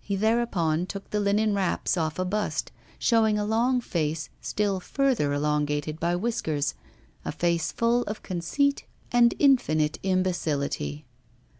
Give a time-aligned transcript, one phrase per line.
[0.00, 2.70] He thereupon took the linen wraps off a bust,
[3.00, 6.74] showing a long face still further elongated by whiskers,
[7.24, 11.04] a face full of conceit and infinite imbecility.